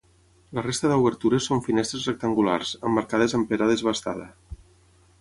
La 0.59 0.63
resta 0.67 0.89
d'obertures 0.91 1.49
són 1.51 1.61
finestres 1.67 2.09
rectangulars, 2.11 2.75
emmarcades 2.91 3.39
amb 3.41 3.53
pedra 3.55 3.73
desbastada. 3.77 4.31